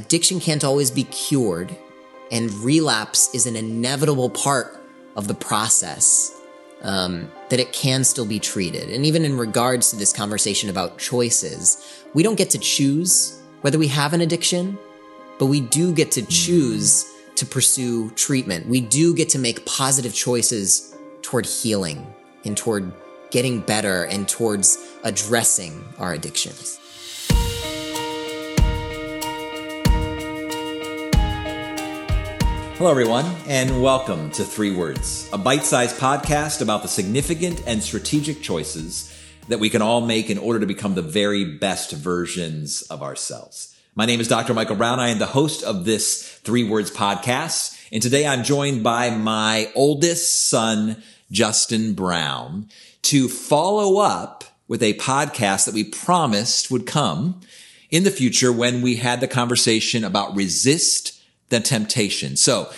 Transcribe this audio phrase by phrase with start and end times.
[0.00, 1.76] addiction can't always be cured,
[2.30, 4.80] and relapse is an inevitable part
[5.16, 6.34] of the process.
[6.80, 8.88] Um, that it can still be treated.
[8.88, 13.78] And even in regards to this conversation about choices, we don't get to choose whether
[13.78, 14.78] we have an addiction,
[15.40, 17.04] but we do get to choose
[17.34, 18.68] to pursue treatment.
[18.68, 22.06] We do get to make positive choices toward healing
[22.44, 22.92] and toward
[23.30, 26.78] getting better and towards addressing our addictions.
[32.78, 37.82] Hello, everyone, and welcome to Three Words, a bite sized podcast about the significant and
[37.82, 39.12] strategic choices
[39.48, 43.76] that we can all make in order to become the very best versions of ourselves.
[43.96, 44.54] My name is Dr.
[44.54, 45.00] Michael Brown.
[45.00, 47.76] I am the host of this Three Words podcast.
[47.90, 52.68] And today I'm joined by my oldest son, Justin Brown,
[53.02, 57.40] to follow up with a podcast that we promised would come
[57.90, 61.17] in the future when we had the conversation about resist
[61.48, 62.36] the temptation.
[62.36, 62.70] So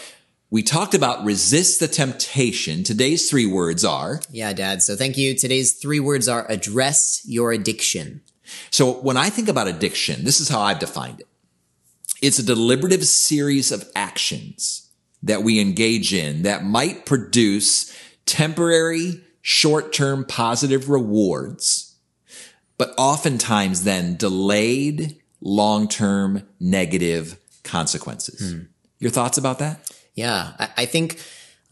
[0.50, 2.82] we talked about resist the temptation.
[2.82, 4.20] Today's three words are.
[4.30, 4.82] Yeah, Dad.
[4.82, 5.34] So thank you.
[5.34, 8.22] Today's three words are address your addiction.
[8.70, 11.28] So when I think about addiction, this is how I've defined it.
[12.20, 14.90] It's a deliberative series of actions
[15.22, 17.96] that we engage in that might produce
[18.26, 21.96] temporary, short-term positive rewards,
[22.76, 27.38] but oftentimes then delayed, long-term negative
[27.70, 28.52] consequences.
[28.52, 28.62] Hmm.
[28.98, 29.90] Your thoughts about that?
[30.14, 31.20] Yeah, I, I think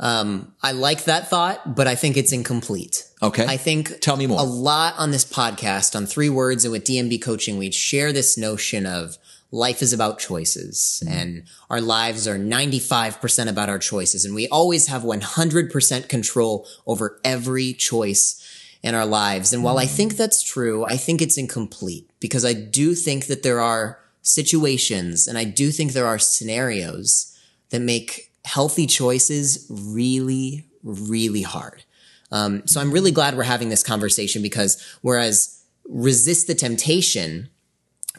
[0.01, 3.05] um, I like that thought, but I think it's incomplete.
[3.23, 3.45] Okay.
[3.47, 4.39] I think tell me more.
[4.39, 8.39] A lot on this podcast, on three words, and with DMB coaching, we share this
[8.39, 9.19] notion of
[9.51, 11.19] life is about choices mm-hmm.
[11.19, 14.25] and our lives are 95% about our choices.
[14.25, 18.45] And we always have 100% control over every choice
[18.83, 19.53] in our lives.
[19.53, 23.43] And while I think that's true, I think it's incomplete because I do think that
[23.43, 27.37] there are situations and I do think there are scenarios
[27.71, 31.85] that make healthy choices really, really hard.
[32.31, 37.49] Um, so I'm really glad we're having this conversation because whereas resist the temptation,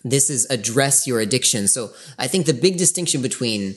[0.04, 1.68] this is address your addiction.
[1.68, 3.76] So I think the big distinction between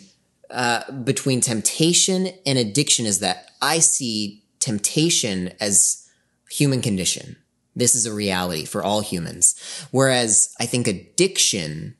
[0.50, 6.06] uh, between temptation and addiction is that I see temptation as
[6.50, 7.36] human condition.
[7.74, 9.54] This is a reality for all humans.
[9.90, 11.96] Whereas I think addiction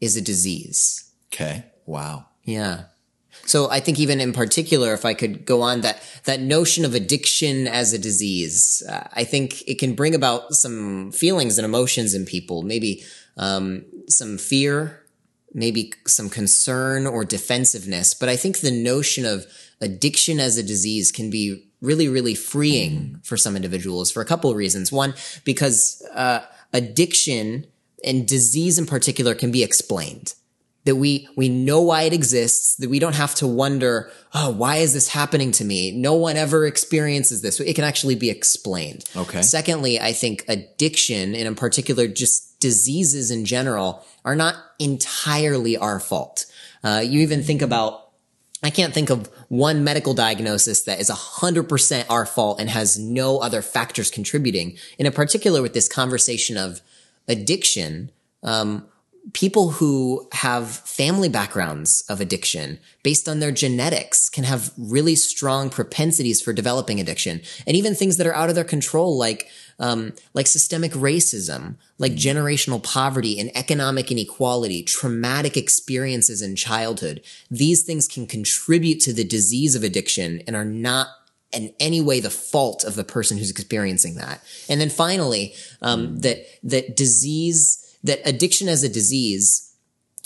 [0.00, 1.12] is a disease.
[1.32, 1.64] Okay.
[1.86, 2.26] Wow.
[2.44, 2.84] Yeah.
[3.46, 6.94] So I think even in particular, if I could go on that, that notion of
[6.94, 12.14] addiction as a disease, uh, I think it can bring about some feelings and emotions
[12.14, 13.02] in people, maybe,
[13.36, 15.04] um, some fear,
[15.52, 18.14] maybe some concern or defensiveness.
[18.14, 19.46] But I think the notion of
[19.80, 24.50] addiction as a disease can be really, really freeing for some individuals for a couple
[24.50, 24.92] of reasons.
[24.92, 26.40] One, because, uh,
[26.72, 27.66] addiction
[28.04, 30.34] and disease in particular can be explained.
[30.84, 34.76] That we we know why it exists that we don't have to wonder oh why
[34.76, 35.92] is this happening to me?
[35.92, 37.60] No one ever experiences this.
[37.60, 39.04] It can actually be explained.
[39.14, 39.42] Okay.
[39.42, 46.00] Secondly i think addiction and in particular just diseases in general are not entirely our
[46.00, 46.46] fault.
[46.82, 48.10] Uh, you even think about
[48.62, 53.38] I can't think of one medical diagnosis that is 100% our fault and has no
[53.38, 54.76] other factors contributing.
[54.98, 56.82] And in particular with this conversation of
[57.30, 58.10] addiction,
[58.42, 58.86] um,
[59.32, 65.70] people who have family backgrounds of addiction based on their genetics can have really strong
[65.70, 67.40] propensities for developing addiction.
[67.66, 69.48] And even things that are out of their control like
[69.78, 77.22] um, like systemic racism like generational poverty and economic inequality traumatic experiences in childhood.
[77.50, 81.08] These things can contribute to the disease of addiction and are not
[81.52, 84.42] in any way the fault of the person who's experiencing that.
[84.68, 86.22] And then finally, um, mm.
[86.22, 89.74] that that disease, that addiction as a disease,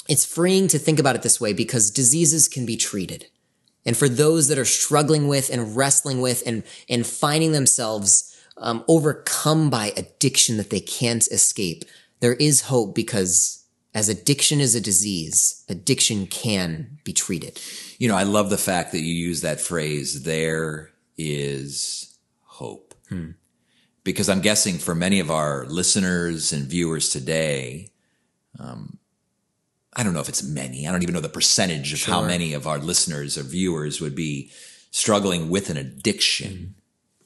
[0.09, 3.27] it's freeing to think about it this way because diseases can be treated.
[3.87, 8.85] And for those that are struggling with and wrestling with and and finding themselves um,
[8.87, 11.85] overcome by addiction that they can't escape,
[12.21, 13.65] there is hope because
[13.95, 17.61] as addiction is a disease, addiction can be treated.
[17.99, 22.95] You know, I love the fact that you use that phrase, there is hope.
[23.09, 23.31] Hmm.
[24.03, 27.89] Because I'm guessing for many of our listeners and viewers today,
[28.59, 28.99] um,
[29.97, 30.87] I don't know if it's many.
[30.87, 32.15] I don't even know the percentage of sure.
[32.15, 34.51] how many of our listeners or viewers would be
[34.91, 36.53] struggling with an addiction.
[36.53, 36.69] Mm.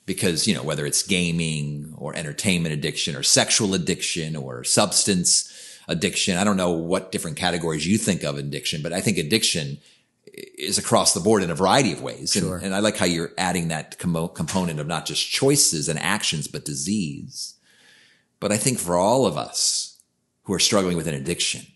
[0.06, 5.52] Because, you know, whether it's gaming or entertainment addiction or sexual addiction or substance
[5.86, 9.78] addiction, I don't know what different categories you think of addiction, but I think addiction
[10.58, 12.32] is across the board in a variety of ways.
[12.32, 12.56] Sure.
[12.56, 15.98] And, and I like how you're adding that com- component of not just choices and
[15.98, 17.54] actions, but disease.
[18.40, 20.00] But I think for all of us
[20.44, 21.66] who are struggling with an addiction,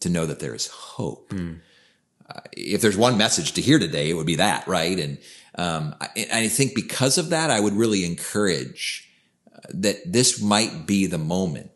[0.00, 1.32] to know that there is hope.
[1.32, 4.98] Uh, if there's one message to hear today, it would be that, right?
[4.98, 5.18] And
[5.56, 9.10] um, I, I think because of that, I would really encourage
[9.54, 11.70] uh, that this might be the moment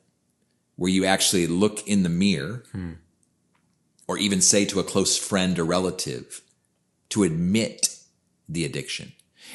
[0.76, 2.64] where you actually look in the mirror
[4.06, 6.42] or even say to a close friend or relative
[7.10, 7.98] to admit
[8.48, 9.12] the addiction.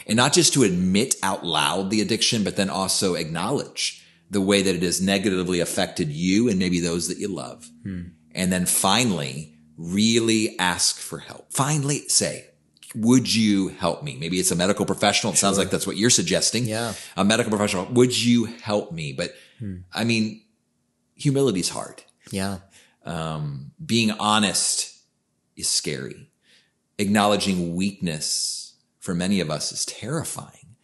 [0.08, 4.62] And not just to admit out loud the addiction, but then also acknowledge the way
[4.62, 7.70] that it has negatively affected you and maybe those that you love.
[7.84, 8.02] Hmm.
[8.34, 11.52] And then finally, really ask for help.
[11.52, 12.46] Finally say,
[12.96, 14.16] would you help me?
[14.20, 15.34] Maybe it's a medical professional.
[15.34, 16.66] It sounds like that's what you're suggesting.
[16.66, 16.94] Yeah.
[17.18, 17.86] A medical professional.
[17.86, 19.14] Would you help me?
[19.14, 19.78] But hmm.
[19.94, 20.44] I mean,
[21.16, 22.02] humility's hard
[22.32, 22.60] Yeah.
[23.10, 24.98] Um, being honest
[25.58, 26.30] is scary.
[26.98, 30.76] Acknowledging weakness for many of us is terrifying.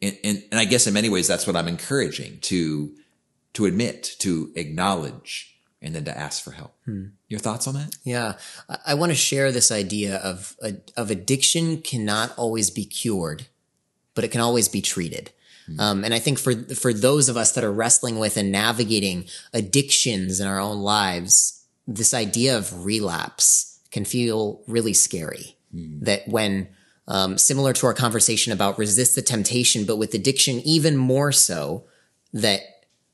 [0.00, 2.94] And, and, and I guess in many ways, that's what I'm encouraging to,
[3.54, 6.74] to admit, to acknowledge, and then to ask for help.
[6.84, 7.06] Hmm.
[7.28, 7.94] Your thoughts on that?
[8.04, 8.34] Yeah,
[8.68, 10.56] I, I want to share this idea of
[10.96, 13.46] of addiction cannot always be cured,
[14.14, 15.30] but it can always be treated.
[15.66, 15.80] Hmm.
[15.80, 19.26] Um, and I think for for those of us that are wrestling with and navigating
[19.52, 25.56] addictions in our own lives, this idea of relapse can feel really scary.
[26.04, 26.68] That when
[27.08, 31.84] um, similar to our conversation about resist the temptation, but with addiction even more so,
[32.32, 32.60] that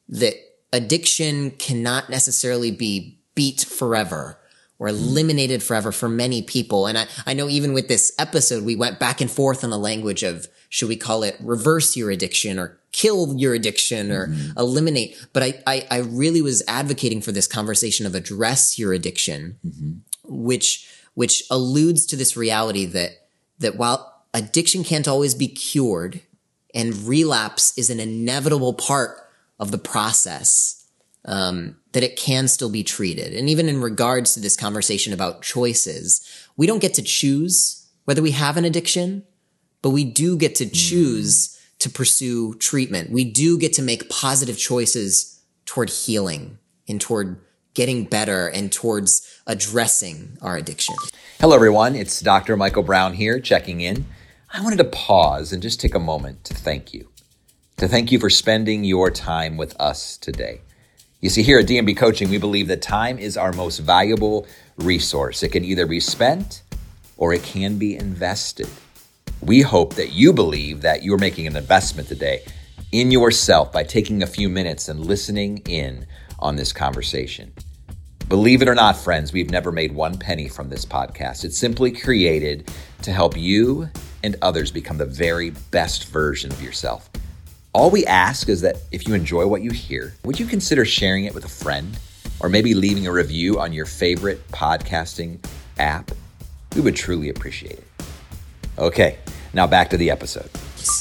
[0.09, 0.35] that
[0.73, 4.39] addiction cannot necessarily be beat forever
[4.79, 6.87] or eliminated forever for many people.
[6.87, 9.79] And I, I know even with this episode, we went back and forth on the
[9.79, 14.59] language of should we call it reverse your addiction or kill your addiction or mm-hmm.
[14.59, 15.17] eliminate.
[15.33, 19.93] But I, I, I really was advocating for this conversation of address your addiction, mm-hmm.
[20.25, 23.11] which which alludes to this reality that
[23.59, 26.21] that while addiction can't always be cured
[26.75, 29.19] and relapse is an inevitable part
[29.59, 30.87] of the process
[31.25, 33.35] um, that it can still be treated.
[33.35, 36.27] And even in regards to this conversation about choices
[36.57, 39.25] we don't get to choose whether we have an addiction
[39.83, 40.75] but we do get to mm-hmm.
[40.75, 47.41] choose to pursue treatment we do get to make positive choices toward healing and toward
[47.75, 50.95] getting better and towards addressing our addiction
[51.41, 51.97] Hello, everyone.
[51.97, 52.55] It's Dr.
[52.55, 54.05] Michael Brown here checking in.
[54.53, 57.09] I wanted to pause and just take a moment to thank you.
[57.79, 60.61] To thank you for spending your time with us today.
[61.23, 65.43] You see, here at DMB Coaching, we believe that time is our most valuable resource.
[65.43, 66.61] It can either be spent
[67.17, 68.69] or it can be invested.
[69.43, 72.43] We hope that you believe that you're making an investment today
[72.93, 76.07] in yourself by taking a few minutes and listening in
[76.39, 77.53] on this conversation.
[78.29, 81.45] Believe it or not, friends, we've never made one penny from this podcast.
[81.45, 82.71] It's simply created
[83.03, 83.89] to help you
[84.23, 87.09] and others become the very best version of yourself.
[87.73, 91.25] All we ask is that if you enjoy what you hear, would you consider sharing
[91.25, 91.99] it with a friend
[92.41, 95.43] or maybe leaving a review on your favorite podcasting
[95.79, 96.11] app?
[96.75, 97.90] We would truly appreciate it.
[98.81, 99.19] Okay,
[99.53, 100.49] now back to the episode.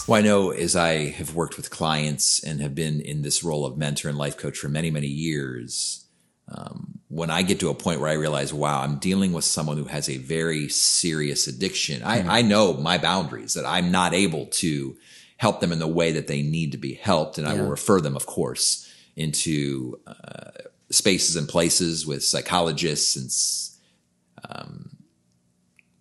[0.06, 3.66] Well, I know as I have worked with clients and have been in this role
[3.66, 6.06] of mentor and life coach for many, many years,
[6.50, 9.78] um, when I get to a point where I realize, wow, I'm dealing with someone
[9.78, 14.48] who has a very serious addiction, I, I know my boundaries that I'm not able
[14.48, 14.98] to
[15.38, 17.38] help them in the way that they need to be helped.
[17.38, 20.52] And I will refer them, of course, into uh,
[20.90, 24.89] spaces and places with psychologists and um,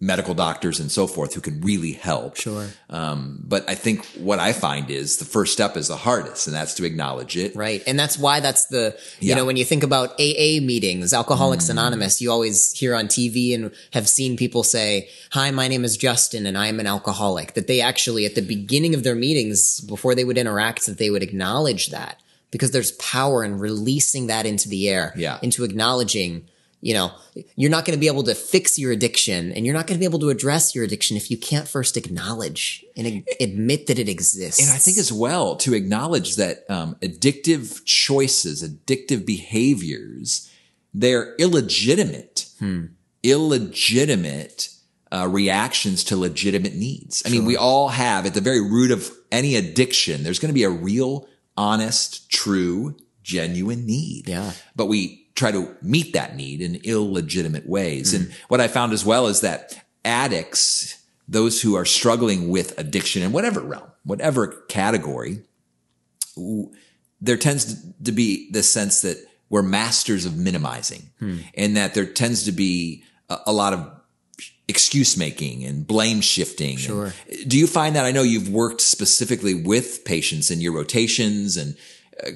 [0.01, 2.37] medical doctors and so forth who can really help.
[2.37, 2.69] Sure.
[2.89, 6.55] Um, but I think what I find is the first step is the hardest, and
[6.55, 7.57] that's to acknowledge it.
[7.57, 7.83] Right.
[7.85, 9.35] And that's why that's the, you Yeah.
[9.35, 13.73] know, when you think about AA meetings, Alcoholics Anonymous, you always hear on TV and
[13.93, 17.55] have seen people say, Hi, my name is Justin and I'm an alcoholic.
[17.55, 21.11] That they actually, at the beginning of their meetings, before they would interact, that they
[21.11, 22.21] would acknowledge that
[22.53, 25.39] because there's power in releasing that into the air, Yeah.
[25.43, 26.45] into acknowledging,
[26.81, 27.11] you know,
[27.57, 29.99] you're not going to be able to fix your addiction and you're not going to
[29.99, 34.09] be able to address your addiction if you can't first acknowledge and admit that it
[34.09, 34.61] exists.
[34.61, 40.51] And I think as well to acknowledge that um, addictive choices, addictive behaviors,
[40.95, 42.49] they're illegitimate,
[43.25, 44.71] illegitimate
[45.11, 47.23] uh, reactions to legitimate needs.
[47.27, 50.55] I mean, we all have at the very root of any addiction, there's going to
[50.55, 54.29] be a real, honest, true, genuine need.
[54.29, 54.53] Yeah.
[54.77, 58.13] But we try to meet that need in illegitimate ways.
[58.13, 58.35] And mm.
[58.49, 63.33] what I found as well is that addicts, those who are struggling with addiction in
[63.33, 65.43] whatever realm, whatever category,
[67.21, 69.19] there tends to be the sense that
[69.51, 71.39] we're masters of minimizing hmm.
[71.55, 73.91] and that there tends to be a, a lot of
[74.69, 76.77] excuse making and blame shifting.
[76.77, 77.13] Sure.
[77.29, 78.05] And do you find that?
[78.05, 81.77] I know you've worked specifically with patients in your rotations and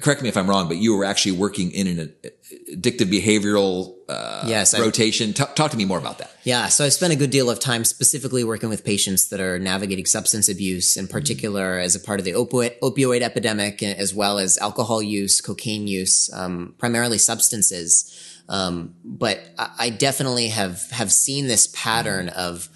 [0.01, 2.29] correct me if I'm wrong, but you were actually working in an uh,
[2.73, 5.33] addictive behavioral uh, Yes, rotation.
[5.33, 6.31] Talk, talk to me more about that.
[6.43, 9.59] Yeah, so I spent a good deal of time specifically working with patients that are
[9.59, 14.39] navigating substance abuse, in particular as a part of the opioid, opioid epidemic, as well
[14.39, 18.39] as alcohol use, cocaine use, um, primarily substances.
[18.49, 22.69] Um, but I, I definitely have have seen this pattern of,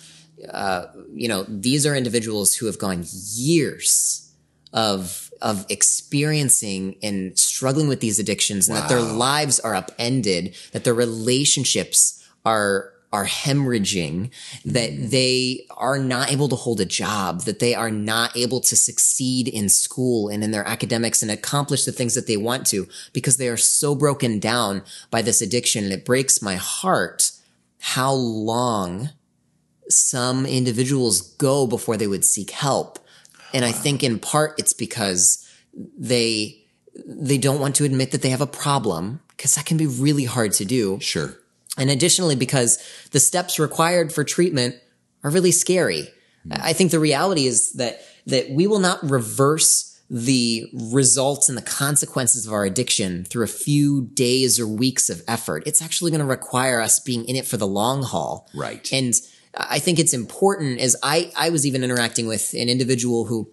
[0.52, 4.34] uh, you know, these are individuals who have gone years
[4.74, 10.84] of of experiencing and struggling with these addictions, and that their lives are upended, that
[10.84, 14.29] their relationships are are hemorrhaging,
[14.65, 15.10] that mm.
[15.10, 19.48] they are not able to hold a job, that they are not able to succeed
[19.48, 23.38] in school and in their academics and accomplish the things that they want to because
[23.38, 25.86] they are so broken down by this addiction.
[25.86, 27.32] And it breaks my heart
[27.79, 29.10] how long
[29.89, 33.00] some individuals go before they would seek help.
[33.54, 35.48] And I think in part it's because
[35.98, 36.63] they
[37.06, 40.25] they don't want to admit that they have a problem because that can be really
[40.25, 41.00] hard to do.
[41.00, 41.38] Sure.
[41.77, 44.75] And additionally, because the steps required for treatment
[45.24, 46.08] are really scary.
[46.50, 51.62] I think the reality is that, that we will not reverse the results and the
[51.62, 55.63] consequences of our addiction through a few days or weeks of effort.
[55.66, 58.50] It's actually going to require us being in it for the long haul.
[58.56, 58.89] Right.
[58.94, 59.13] And
[59.58, 63.52] I think it's important as I, I was even interacting with an individual who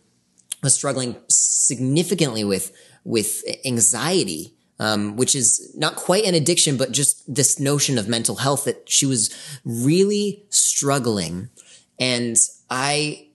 [0.62, 2.72] was struggling significantly with
[3.04, 8.36] with anxiety, um, which is not quite an addiction, but just this notion of mental
[8.36, 9.30] health that she was
[9.64, 11.50] really struggling,
[11.98, 12.36] and
[12.70, 13.28] I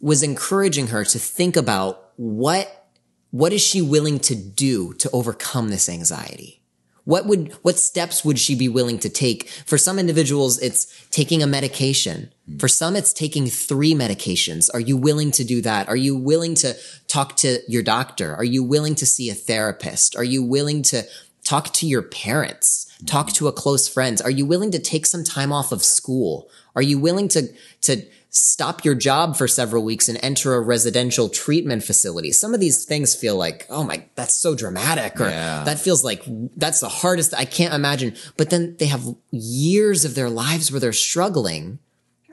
[0.00, 2.88] was encouraging her to think about what
[3.30, 6.61] what is she willing to do to overcome this anxiety.
[7.04, 9.48] What would, what steps would she be willing to take?
[9.48, 12.32] For some individuals, it's taking a medication.
[12.58, 14.70] For some, it's taking three medications.
[14.72, 15.88] Are you willing to do that?
[15.88, 16.76] Are you willing to
[17.08, 18.34] talk to your doctor?
[18.34, 20.16] Are you willing to see a therapist?
[20.16, 21.02] Are you willing to
[21.44, 22.91] talk to your parents?
[23.06, 24.20] Talk to a close friend?
[24.24, 26.48] Are you willing to take some time off of school?
[26.74, 27.48] Are you willing to,
[27.82, 32.32] to stop your job for several weeks and enter a residential treatment facility?
[32.32, 35.64] Some of these things feel like, oh my, that's so dramatic or Yeah.
[35.64, 36.22] that feels like
[36.56, 38.14] that's the hardest I can't imagine.
[38.36, 41.78] But then they have years of their lives where they're struggling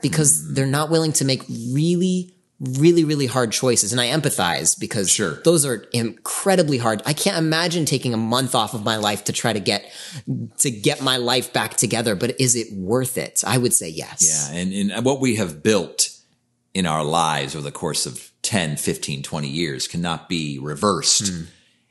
[0.02, 0.54] because hmm.
[0.54, 3.90] they're not willing to make really, really, really hard choices.
[3.92, 5.40] And I empathize because Sure.
[5.44, 7.02] those are incredibly hard.
[7.06, 9.90] I can't imagine taking a month off of my life to try to get,
[10.58, 12.14] to get my life back together.
[12.14, 13.42] But is it worth it?
[13.46, 14.50] I would say yes.
[14.52, 14.58] Yeah.
[14.58, 16.10] And, and what we have built
[16.74, 21.44] in our lives over the course of 10, 15, 20 years cannot be reversed hmm.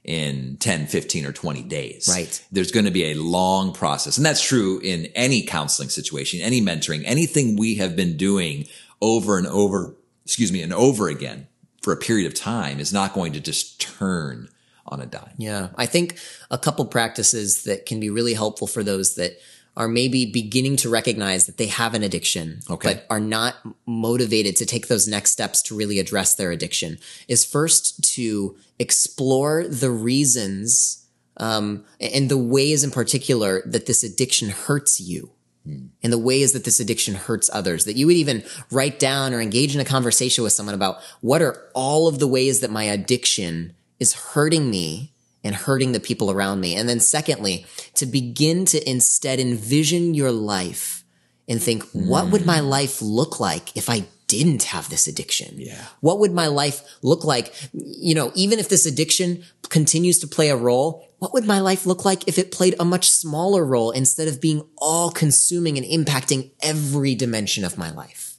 [0.04, 2.08] in 10, 15, or 20 days.
[2.10, 2.46] Right.
[2.52, 4.18] There's going to be a long process.
[4.18, 8.68] And that's true in any counseling situation, any mentoring, anything we have been doing
[9.02, 9.96] over and over,
[10.30, 11.48] excuse me, and over again
[11.82, 14.48] for a period of time is not going to just turn
[14.86, 15.34] on a dime.
[15.38, 15.70] Yeah.
[15.76, 16.20] I think
[16.52, 19.40] a couple practices that can be really helpful for those that
[19.76, 22.94] are maybe beginning to recognize that they have an addiction, Okay.
[22.94, 23.56] but are not
[23.88, 29.68] motivated to take those next steps to really address their addiction is first to explore
[29.68, 31.08] the reasons
[31.38, 35.32] um, and the ways in particular that this addiction hurts you
[35.66, 39.42] and the ways that this addiction hurts others, that you would even write down or
[39.42, 42.84] engage in a conversation with someone about what are all of the ways that my
[42.84, 45.14] addiction is hurting me
[45.44, 46.76] and hurting the people around me.
[46.76, 51.04] And then secondly, to begin to instead envision your life
[51.48, 52.70] and think, what would my mm.
[52.70, 55.56] life look like if I didn't have this addiction?
[55.58, 55.84] Yeah.
[56.02, 57.54] What would my life look like?
[57.74, 61.86] You know, even if this addiction continues to play a role, what would my life
[61.86, 65.86] look like if it played a much smaller role instead of being all consuming and
[65.86, 68.38] impacting every dimension of my life?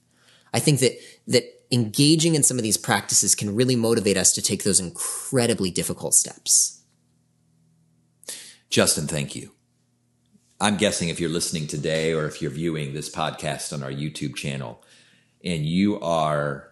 [0.53, 4.43] I think that, that engaging in some of these practices can really motivate us to
[4.43, 6.83] take those incredibly difficult steps.
[8.71, 9.53] Justin, thank you.
[10.61, 14.37] I'm guessing if you're listening today or if you're viewing this podcast on our YouTube
[14.37, 14.83] channel
[15.45, 16.71] and you are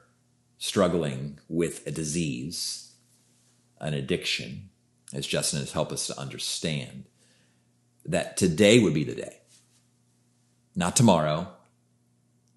[0.58, 2.92] struggling with a disease,
[3.80, 4.70] an addiction,
[5.12, 7.04] as Justin has helped us to understand,
[8.04, 9.40] that today would be the day.
[10.74, 11.48] Not tomorrow,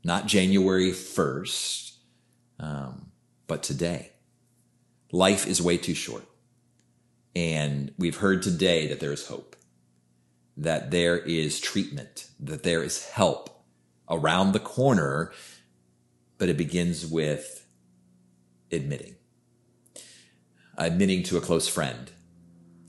[0.03, 1.95] not January 1st,
[2.59, 3.11] um,
[3.47, 4.11] but today.
[5.11, 6.25] Life is way too short.
[7.35, 9.55] And we've heard today that there is hope,
[10.57, 13.63] that there is treatment, that there is help
[14.09, 15.31] around the corner,
[16.37, 17.65] but it begins with
[18.71, 19.15] admitting.
[20.77, 22.11] Admitting to a close friend,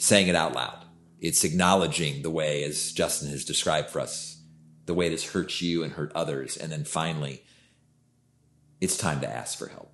[0.02, 0.84] saying it out loud.
[1.20, 4.42] It's acknowledging the way, as Justin has described for us,
[4.86, 6.56] the way this hurts you and hurt others.
[6.56, 7.44] And then finally,
[8.80, 9.92] it's time to ask for help.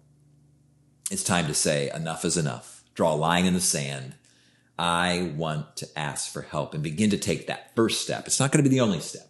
[1.11, 2.85] It's time to say, enough is enough.
[2.95, 4.15] Draw a line in the sand.
[4.79, 8.27] I want to ask for help and begin to take that first step.
[8.27, 9.29] It's not going to be the only step,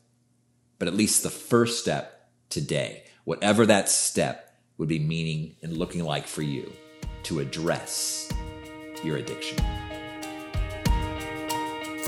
[0.79, 6.05] but at least the first step today, whatever that step would be meaning and looking
[6.05, 6.73] like for you
[7.25, 8.31] to address
[9.03, 9.59] your addiction.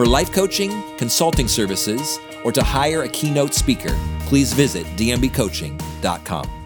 [0.00, 6.60] For life coaching, consulting services, or to hire a keynote speaker, please visit dmbcoaching.com.